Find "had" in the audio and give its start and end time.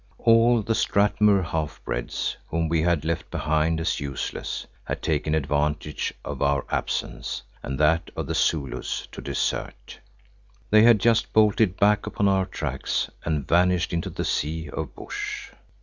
2.81-3.05, 4.83-5.03, 10.81-10.97